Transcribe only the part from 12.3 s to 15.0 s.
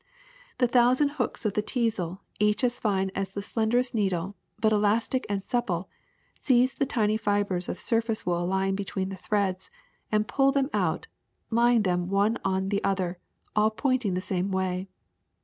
on the other, all pointing the same way.